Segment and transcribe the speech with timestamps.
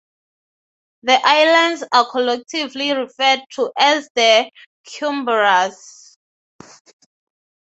[1.03, 4.49] The islands are collectively referred to as The
[4.87, 6.17] Cumbraes.